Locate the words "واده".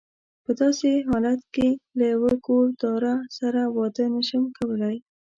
3.77-4.05